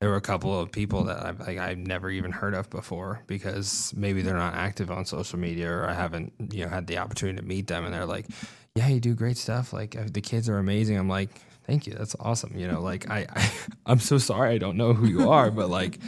[0.00, 3.22] there were a couple of people that I've like I've never even heard of before
[3.26, 6.98] because maybe they're not active on social media or I haven't you know had the
[6.98, 8.26] opportunity to meet them and they're like,
[8.74, 9.72] yeah, you do great stuff.
[9.72, 10.98] Like uh, the kids are amazing.
[10.98, 11.30] I'm like,
[11.66, 12.52] thank you, that's awesome.
[12.54, 13.50] You know, like I, I
[13.86, 15.98] I'm so sorry I don't know who you are, but like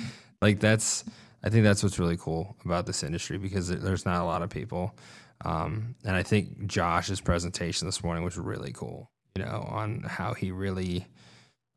[0.43, 1.05] like that's
[1.47, 4.51] I think that's what's really cool about this industry because there's not a lot of
[4.51, 4.97] people.
[5.45, 10.35] Um, and I think Josh's presentation this morning was really cool, you know, on how
[10.35, 11.07] he really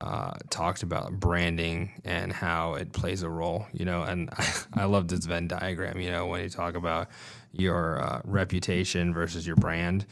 [0.01, 4.01] uh, talked about branding and how it plays a role, you know.
[4.01, 7.09] And I, I love this Venn diagram, you know, when you talk about
[7.51, 10.07] your uh, reputation versus your brand.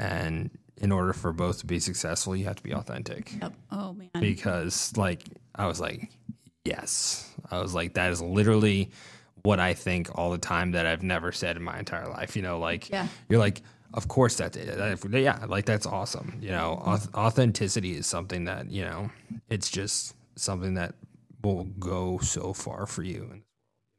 [0.00, 3.52] And in order for both to be successful, you have to be authentic Yep.
[3.70, 4.10] Oh man.
[4.18, 5.22] because like
[5.54, 6.10] I was like,
[6.66, 7.32] yes.
[7.50, 8.90] I was like, that is literally
[9.42, 12.34] what I think all the time that I've never said in my entire life.
[12.36, 13.06] You know, like Yeah.
[13.28, 13.62] you're like,
[13.94, 14.76] of course that's it.
[14.76, 16.38] That- Yeah, like that's awesome.
[16.40, 19.10] You know, auth- authenticity is something that you know,
[19.48, 20.94] it's just something that
[21.42, 23.42] will go so far for you.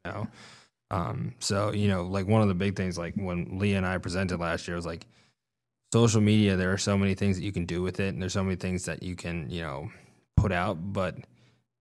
[0.04, 0.28] You know,
[0.90, 3.98] um, so you know, like one of the big things, like when Leah and I
[3.98, 5.06] presented last year, was like
[5.92, 6.56] social media.
[6.56, 8.56] There are so many things that you can do with it, and there's so many
[8.56, 9.90] things that you can you know
[10.36, 11.16] put out, but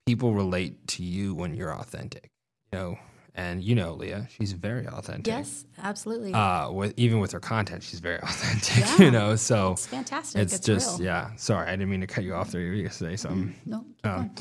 [0.07, 2.31] people relate to you when you're authentic.
[2.73, 2.99] You know,
[3.35, 5.27] and you know Leah, she's very authentic.
[5.27, 6.33] Yes, absolutely.
[6.33, 8.77] Uh, with even with her content, she's very authentic.
[8.99, 9.05] Yeah.
[9.05, 10.41] You know, so it's fantastic.
[10.41, 11.05] it's, It's, just real.
[11.07, 11.35] yeah.
[11.35, 12.61] Sorry, I didn't mean to cut you off there.
[12.61, 13.53] You were say something.
[13.65, 14.31] No, keep Um,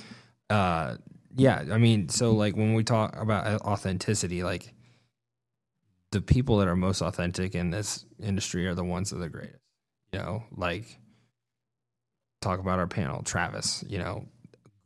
[0.48, 0.96] uh
[1.38, 4.72] yeah i mean so like when we talk about authenticity like
[6.12, 9.29] the people that are most authentic in this industry are the ones that are the
[9.29, 9.59] greatest
[10.12, 10.98] you know like
[12.40, 14.24] talk about our panel travis you know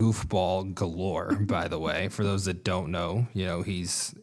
[0.00, 4.14] goofball galore by the way for those that don't know you know he's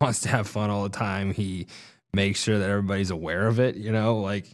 [0.00, 1.66] wants to have fun all the time he
[2.12, 4.46] makes sure that everybody's aware of it you know like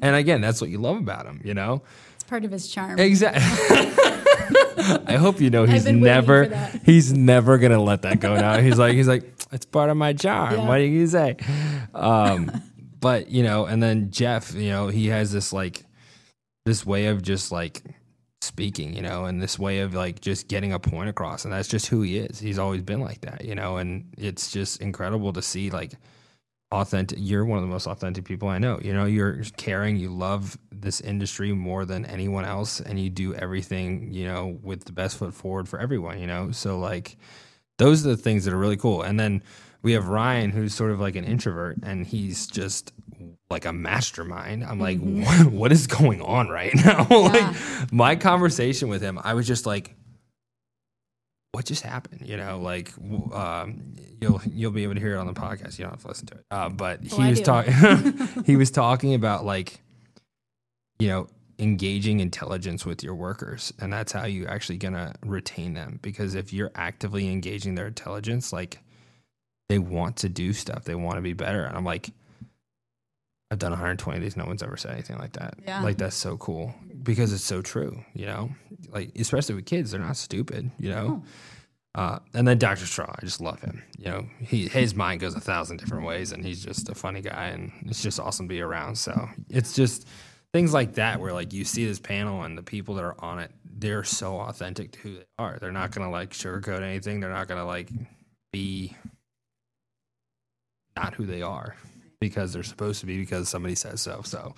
[0.00, 1.82] and again that's what you love about him you know
[2.22, 3.00] it's part of his charm.
[3.00, 3.42] Exactly.
[5.06, 6.44] I hope you know he's never
[6.84, 8.58] he's never gonna let that go now.
[8.58, 10.54] He's like he's like it's part of my charm.
[10.54, 10.68] Yeah.
[10.68, 11.36] What do you say?
[11.92, 12.50] Um,
[13.00, 15.84] but you know, and then Jeff, you know, he has this like
[16.64, 17.82] this way of just like
[18.42, 21.68] speaking, you know, and this way of like just getting a point across, and that's
[21.68, 22.38] just who he is.
[22.38, 25.92] He's always been like that, you know, and it's just incredible to see like
[26.72, 30.08] authentic you're one of the most authentic people i know you know you're caring you
[30.08, 34.92] love this industry more than anyone else and you do everything you know with the
[34.92, 37.18] best foot forward for everyone you know so like
[37.76, 39.42] those are the things that are really cool and then
[39.82, 42.90] we have ryan who's sort of like an introvert and he's just
[43.52, 47.56] like a mastermind i'm like what, what is going on right now like
[47.92, 49.94] my conversation with him i was just like
[51.52, 52.22] what just happened?
[52.26, 52.92] You know, like
[53.32, 55.78] um, you'll you'll be able to hear it on the podcast.
[55.78, 56.44] You don't have to listen to it.
[56.50, 58.44] Uh, but Oh, he I was talking.
[58.46, 59.82] he was talking about like,
[60.98, 65.98] you know, engaging intelligence with your workers, and that's how you actually gonna retain them.
[66.00, 68.78] Because if you're actively engaging their intelligence, like
[69.68, 71.64] they want to do stuff, they want to be better.
[71.64, 72.10] And I'm like,
[73.52, 74.34] I've done 120 days.
[74.34, 75.58] No one's ever said anything like that.
[75.66, 75.82] Yeah.
[75.82, 78.02] Like that's so cool because it's so true.
[78.14, 78.50] You know,
[78.90, 80.70] like especially with kids, they're not stupid.
[80.78, 81.22] You know.
[81.94, 82.86] Uh, and then Dr.
[82.86, 83.82] Straw, I just love him.
[83.98, 87.20] You know, he his mind goes a thousand different ways, and he's just a funny
[87.20, 88.96] guy, and it's just awesome to be around.
[88.96, 90.08] So it's just
[90.54, 93.38] things like that where like you see this panel and the people that are on
[93.38, 95.58] it, they're so authentic to who they are.
[95.60, 97.20] They're not gonna like sugarcoat anything.
[97.20, 97.90] They're not gonna like
[98.50, 98.96] be
[100.96, 101.76] not who they are
[102.28, 104.22] because they're supposed to be because somebody says so.
[104.24, 104.54] So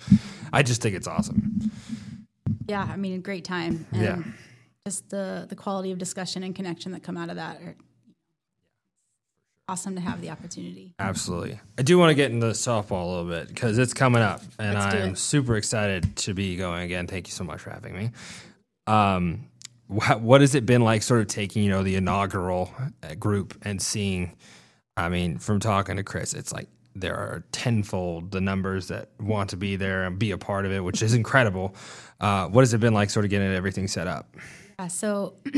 [0.53, 1.71] I just think it's awesome.
[2.67, 3.85] Yeah, I mean, great time.
[3.91, 4.23] And Yeah.
[4.87, 7.75] Just the the quality of discussion and connection that come out of that are
[9.67, 10.93] awesome to have the opportunity.
[10.99, 11.59] Absolutely.
[11.77, 14.75] I do want to get into softball a little bit because it's coming up, and
[14.75, 17.07] Let's I'm super excited to be going again.
[17.07, 18.11] Thank you so much for having me.
[18.85, 19.47] Um,
[19.87, 23.57] wha- what has it been like, sort of taking you know the inaugural uh, group
[23.63, 24.35] and seeing?
[24.97, 29.49] I mean, from talking to Chris, it's like there are tenfold the numbers that want
[29.51, 31.75] to be there and be a part of it, which is incredible.
[32.19, 34.35] Uh, what has it been like, sort of getting everything set up?
[34.79, 35.35] Yeah, so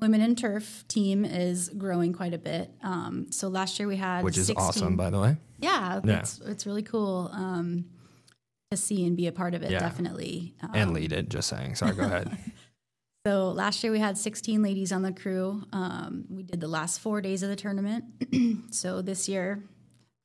[0.00, 2.70] Women in Turf team is growing quite a bit.
[2.82, 5.36] Um, so last year we had Which is 16 awesome, by the way.
[5.58, 6.20] Yeah, Yeah.
[6.20, 7.86] It's, it's really cool um,
[8.70, 9.78] to see and be a part of it, Yeah.
[9.80, 10.54] definitely.
[10.62, 11.28] Um, And lead it.
[11.30, 11.74] Just saying.
[11.76, 11.94] Sorry.
[11.94, 12.36] Go ahead.
[13.26, 15.62] So last year we had 16 ladies on the crew.
[15.72, 18.04] Um, we did the last four days of the tournament.
[18.74, 19.62] so this year,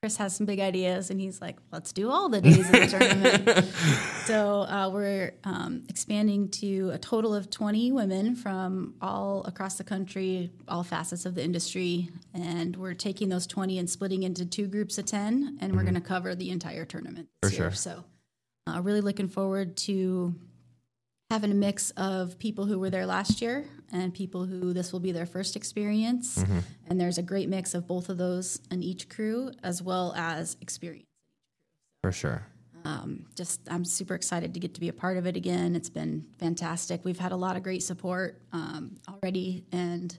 [0.02, 2.88] Chris has some big ideas, and he's like, "Let's do all the days of the
[3.44, 3.68] tournament."
[4.26, 9.84] so uh, we're um, expanding to a total of 20 women from all across the
[9.84, 14.68] country, all facets of the industry, and we're taking those 20 and splitting into two
[14.68, 17.70] groups of 10, and we're going to cover the entire tournament this For year.
[17.72, 17.76] sure.
[17.76, 18.04] So
[18.68, 20.34] uh, really looking forward to
[21.30, 25.00] having a mix of people who were there last year and people who this will
[25.00, 26.38] be their first experience.
[26.90, 30.58] And there's a great mix of both of those in each crew, as well as
[30.62, 31.06] experience.
[32.04, 32.46] For sure.
[32.86, 35.76] Um, just, I'm super excited to get to be a part of it again.
[35.76, 37.04] It's been fantastic.
[37.04, 40.18] We've had a lot of great support um, already, and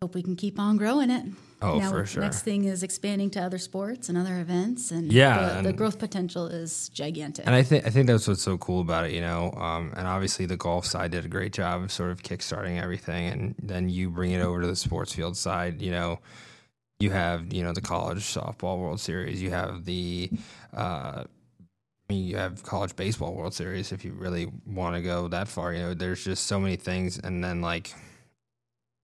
[0.00, 1.26] hope we can keep on growing it.
[1.60, 2.22] Oh, now, for sure.
[2.22, 5.98] Next thing is expanding to other sports and other events, and Yeah, the, the growth
[5.98, 7.46] potential is gigantic.
[7.46, 9.50] And I think I think that's what's so cool about it, you know.
[9.52, 13.28] Um, and obviously, the golf side did a great job of sort of kickstarting everything,
[13.28, 15.82] and then you bring it over to the sports field side.
[15.82, 16.20] You know,
[17.00, 20.30] you have you know the college softball World Series, you have the,
[20.76, 21.26] uh, I
[22.08, 25.72] mean, you have college baseball World Series if you really want to go that far.
[25.72, 27.92] You know, there's just so many things, and then like.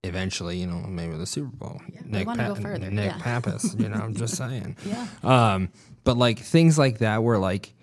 [0.05, 1.81] Eventually, you know, maybe the Super Bowl.
[2.27, 3.19] wanna go further, Nick yeah.
[3.19, 4.77] Pappas, you know, I'm just saying.
[4.85, 5.07] yeah.
[5.23, 5.71] Um,
[6.05, 7.75] but like things like that where like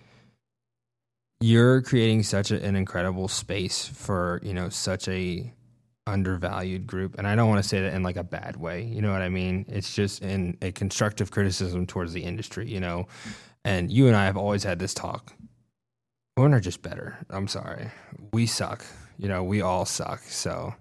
[1.41, 5.51] you're creating such a, an incredible space for, you know, such a
[6.07, 7.17] undervalued group.
[7.17, 8.83] And I don't want to say that in like a bad way.
[8.83, 9.65] You know what I mean?
[9.67, 13.07] It's just in a constructive criticism towards the industry, you know.
[13.63, 15.33] And you and I have always had this talk.
[16.37, 17.17] Women are just better.
[17.29, 17.89] I'm sorry.
[18.33, 18.85] We suck.
[19.17, 20.21] You know, we all suck.
[20.21, 20.73] So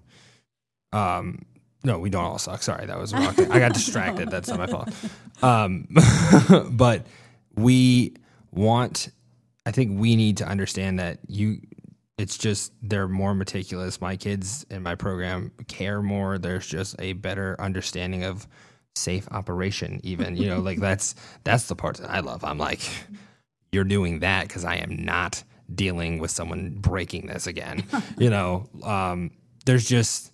[0.92, 1.44] um
[1.82, 2.62] no, we don't all suck.
[2.62, 3.34] Sorry, that was wrong.
[3.50, 4.30] I got distracted.
[4.30, 4.90] That's not my fault.
[5.42, 5.88] Um,
[6.72, 7.06] but
[7.54, 8.16] we
[8.50, 9.08] want.
[9.64, 11.60] I think we need to understand that you.
[12.18, 13.98] It's just they're more meticulous.
[13.98, 16.36] My kids in my program care more.
[16.36, 18.46] There's just a better understanding of
[18.94, 20.00] safe operation.
[20.02, 21.14] Even you know, like that's
[21.44, 22.44] that's the part that I love.
[22.44, 22.82] I'm like,
[23.72, 25.42] you're doing that because I am not
[25.74, 27.84] dealing with someone breaking this again.
[28.18, 29.30] you know, um,
[29.64, 30.29] there's just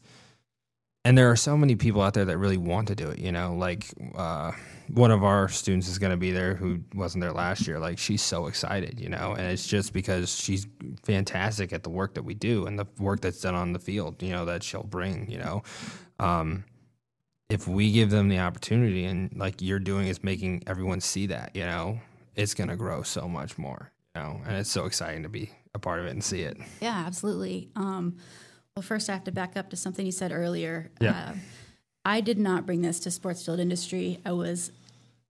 [1.06, 3.32] and there are so many people out there that really want to do it you
[3.32, 3.86] know like
[4.16, 4.52] uh,
[4.88, 7.78] one of our students is going to be there who wasn't there last year.
[7.78, 10.66] Like she's so excited you know and it's just because she's
[11.02, 14.22] fantastic at the work that we do and the work that's done on the field
[14.22, 15.62] you know that she'll bring you know.
[16.18, 16.64] Um,
[17.48, 21.54] if we give them the opportunity and like you're doing is making everyone see that
[21.54, 22.00] you know
[22.34, 25.50] it's going to grow so much more you know and it's so exciting to be
[25.74, 26.56] a part of it and see it.
[26.80, 27.70] Yeah, absolutely.
[27.76, 28.16] Um,
[28.76, 30.90] well, first, I have to back up to something you said earlier.
[31.00, 31.30] Yeah.
[31.30, 31.34] Uh,
[32.04, 34.20] I did not bring this to sports field industry.
[34.24, 34.70] I was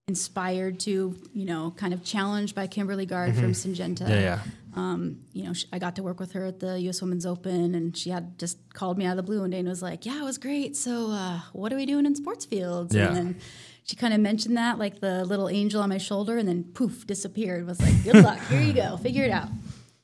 [0.08, 4.00] inspired to, you know, kind of challenged by Kimberly Gard from Syngenta.
[4.02, 4.10] Mm-hmm.
[4.10, 4.40] yeah yeah
[4.74, 7.00] Um, you know, I got to work with her at the U.S.
[7.00, 9.68] Women's Open, and she had just called me out of the blue one day and
[9.68, 10.76] was like, "Yeah, it was great.
[10.76, 13.06] So, uh, what are we doing in sports fields?" Yeah.
[13.08, 13.36] And then
[13.84, 17.06] she kind of mentioned that, like the little angel on my shoulder, and then poof,
[17.06, 17.64] disappeared.
[17.66, 18.38] Was like, "Good luck.
[18.48, 18.96] Here you go.
[18.98, 19.48] Figure it out."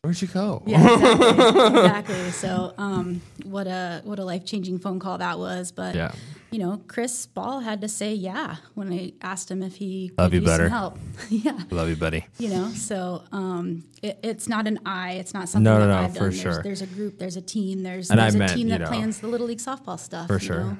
[0.03, 1.66] Where'd you go Yeah, exactly.
[1.78, 2.30] exactly.
[2.32, 5.70] So, um, what a what a life changing phone call that was.
[5.72, 6.12] But Yeah.
[6.50, 10.18] you know, Chris Ball had to say yeah when I asked him if he could
[10.18, 10.64] Love you use better.
[10.64, 10.98] some help.
[11.30, 12.68] yeah, love you buddy you know.
[12.70, 15.12] So, um, it, it's not an I.
[15.12, 16.32] It's not something No, that no, no, I've for done.
[16.32, 16.53] sure.
[16.62, 17.18] There's, there's a group.
[17.18, 17.82] There's a team.
[17.84, 20.26] There's And there's a meant, team you that know, plans the little league softball stuff.
[20.26, 20.61] For you sure.
[20.64, 20.76] know?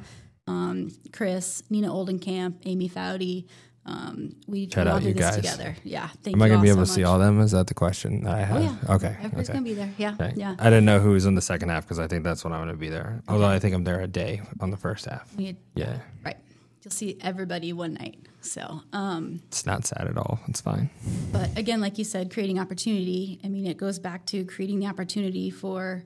[0.49, 3.47] Um, Chris, Nina Oldenkamp, Amy Foudy.
[3.85, 5.37] Um, we Shout all do this guys.
[5.37, 5.75] together.
[5.83, 6.07] Yeah.
[6.23, 7.41] Thank Am I going to be able so to see all them?
[7.41, 8.57] Is that the question that I have?
[8.57, 8.95] Oh yeah.
[8.95, 9.17] Okay.
[9.19, 9.59] Everybody's okay.
[9.59, 9.93] gonna be there.
[9.99, 10.15] Yeah.
[10.15, 10.33] Okay.
[10.37, 10.55] Yeah.
[10.59, 12.61] I didn't know who was in the second half because I think that's when I'm
[12.61, 13.23] going to be there.
[13.29, 15.35] Although I think I'm there a day on the first half.
[15.37, 15.99] We- Yeah.
[16.25, 16.37] Right.
[16.85, 18.19] You'll see everybody one night.
[18.41, 20.41] So, um, It's not sad at all.
[20.49, 20.91] It's fine.
[21.33, 23.39] but again, like you said, creating opportunity.
[23.45, 26.03] I mean, it goes back to creating the opportunity for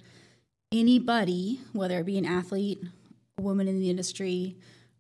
[0.72, 2.79] anybody, whether it be an athlete,
[3.39, 4.57] a woman in the industry,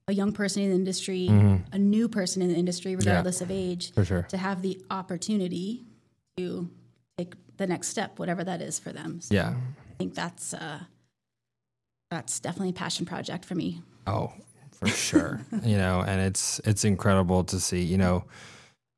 [0.08, 1.26] a young person in the industry,
[1.72, 4.22] a new person in the industry, regardless of age, For sure.
[4.28, 5.84] to have the opportunity
[6.36, 6.70] to
[7.18, 9.20] take the next step, whatever that is for them.
[9.20, 9.50] So Yeah.
[9.56, 10.80] I think that's uh,
[12.10, 13.82] that's definitely a passion project for me.
[14.06, 14.32] Oh,
[14.72, 15.40] for sure.
[15.64, 17.82] you know, and it's it's incredible to see.
[17.82, 18.24] You know,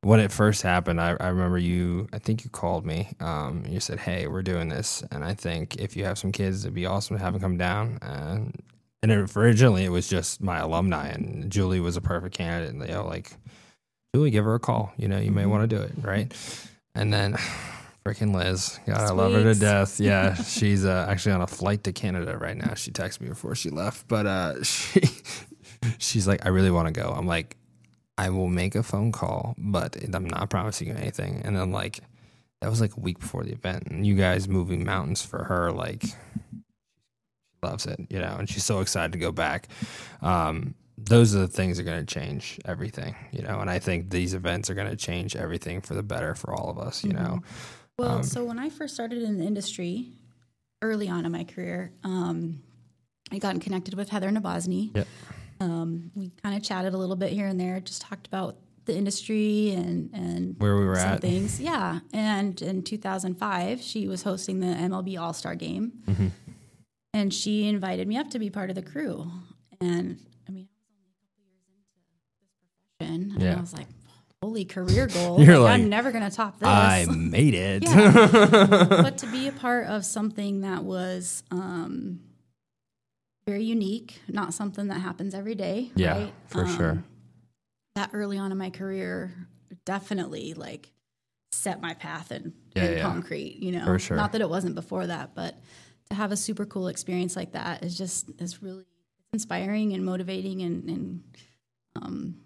[0.02, 2.08] when it first happened, I, I remember you.
[2.12, 3.10] I think you called me.
[3.20, 6.64] Um, you said, "Hey, we're doing this," and I think if you have some kids,
[6.64, 7.98] it'd be awesome to have them come down.
[8.02, 8.60] And
[9.02, 12.74] and originally, it was just my alumni, and Julie was a perfect candidate.
[12.74, 13.32] And you know, like
[14.14, 14.92] Julie, give her a call.
[14.96, 16.32] You know, you may want to do it, right?
[16.94, 17.36] And then.
[18.06, 18.80] Freaking Liz.
[18.86, 20.00] God, I love her to death.
[20.00, 22.72] Yeah, she's uh, actually on a flight to Canada right now.
[22.72, 25.02] She texted me before she left, but uh, she
[25.98, 27.10] she's like, I really want to go.
[27.14, 27.58] I'm like,
[28.16, 31.42] I will make a phone call, but I'm not promising you anything.
[31.44, 32.00] And then like,
[32.60, 35.70] that was like a week before the event, and you guys moving mountains for her,
[35.70, 36.04] like,
[37.62, 39.68] loves it, you know, and she's so excited to go back.
[40.22, 43.78] Um, those are the things that are going to change everything, you know, and I
[43.78, 47.04] think these events are going to change everything for the better for all of us,
[47.04, 47.40] you know.
[47.98, 50.08] Well, so when I first started in the industry,
[50.82, 52.60] early on in my career, um,
[53.32, 54.94] I got connected with Heather Nabozny.
[54.96, 55.06] Yep.
[55.60, 58.96] Um, we kind of chatted a little bit here and there, just talked about the
[58.96, 61.20] industry and and Where we were some at.
[61.20, 61.60] things.
[61.60, 66.28] Yeah, and in 2005, she was hosting the MLB All Star Game, Mm-hmm.
[67.14, 69.30] And she invited me up to be part of the crew.
[69.80, 72.20] And I mean, I was only a couple years into this
[73.00, 73.56] profession, and Yeah.
[73.56, 73.86] I was like,
[74.42, 75.40] "Holy career goal!
[75.44, 77.84] You're like, I'm never going to top this." I made it.
[77.84, 78.84] Yeah.
[79.02, 82.20] but to be a part of something that was um,
[83.46, 85.90] very unique, not something that happens every day.
[85.94, 86.34] Yeah, right?
[86.46, 86.90] for sure.
[86.90, 87.04] Um,
[87.94, 89.32] That early on in my career,
[89.84, 90.90] definitely like
[91.52, 93.02] set my path in, Yeah, in yeah.
[93.02, 93.56] concrete.
[93.56, 94.16] You know, For sure.
[94.16, 95.56] not that it wasn't before that, but
[96.10, 98.84] to have a super cool experience like that is just is really
[99.32, 101.22] inspiring and motivating, and, and
[101.96, 102.36] um,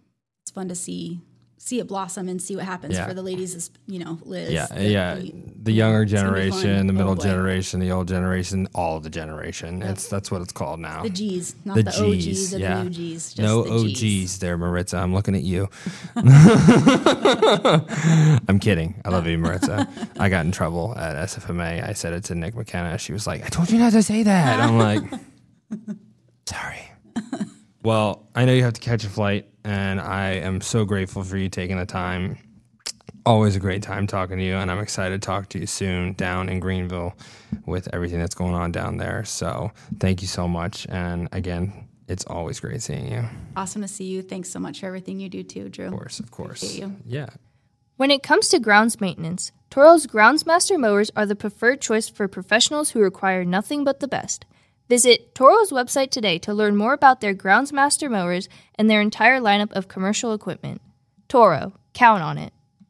[0.43, 1.21] it's fun to see
[1.65, 3.07] see it blossom and see what happens Yeah.
[3.07, 3.55] for the ladies.
[3.55, 4.51] As you know, Liz.
[4.51, 5.15] Yeah, that yeah.
[5.63, 7.23] The younger it's gonna be generation, the Oh, middle boy.
[7.23, 9.81] generation, the old generation, all the generation.
[9.81, 11.05] It's that's what it's called now.
[11.05, 12.79] The G's, not The the, Gs, OGs yeah.
[12.79, 13.35] the new G's.
[13.35, 14.39] Just no the Gs.
[14.41, 14.97] There, Maritza.
[14.99, 15.69] I'm looking at you.
[18.49, 19.01] I'm kidding.
[19.05, 19.89] I love you, Maritza.
[20.19, 21.89] I got in trouble at SFMA.
[21.89, 22.99] I said it to Nick McKenna.
[22.99, 24.59] She was like, I told you not to say that.
[24.61, 25.03] I'm like,
[26.47, 26.81] sorry.
[27.83, 31.37] Well, I know you have to catch a flight, and I am so grateful for
[31.37, 32.39] you taking the time.
[33.25, 36.15] Always a great time talking to you, and I'm excited to talk to you soon
[36.15, 37.15] down in Greenville
[37.67, 39.25] with everything that's going on down there.
[39.25, 40.87] So, thank you so much.
[40.89, 43.25] And again, It's always great seeing you.
[43.57, 44.23] Awesome to see you.
[44.23, 45.87] Thanks so much for everything you do too, Drew.
[45.87, 46.75] Of course, of course.
[46.75, 46.97] You.
[47.07, 47.31] Yeah.
[47.97, 52.91] When it comes to grounds maintenance, Toro's Groundsmaster mowers are the preferred choice for professionals
[52.91, 54.45] who require nothing but the best.
[54.93, 59.73] Visit Toro's website today to learn more about their Groundsmaster mowers and their entire lineup
[59.73, 60.83] of commercial equipment.
[61.29, 62.53] Toro, count on it.